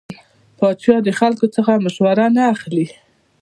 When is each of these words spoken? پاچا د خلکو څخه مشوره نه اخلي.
پاچا 0.57 0.95
د 1.05 1.09
خلکو 1.19 1.45
څخه 1.55 1.71
مشوره 1.85 2.25
نه 2.35 2.43
اخلي. 2.53 2.85